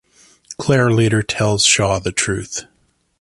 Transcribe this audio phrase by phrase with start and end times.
[0.57, 2.63] Clare later tells Shaw the truth.